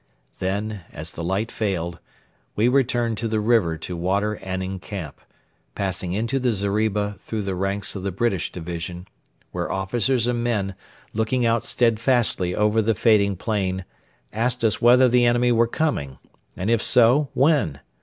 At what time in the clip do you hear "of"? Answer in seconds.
7.95-8.01